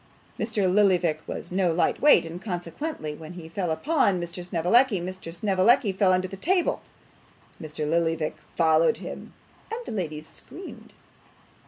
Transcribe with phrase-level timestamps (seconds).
[0.39, 0.63] Mr.
[0.63, 4.43] Lillyvick was no light weight, and consequently when he fell upon Mr.
[4.43, 5.31] Snevellicci, Mr.
[5.31, 6.81] Snevellicci fell under the table.
[7.61, 7.87] Mr.
[7.87, 9.31] Lillyvick followed him,
[9.71, 10.95] and the ladies screamed.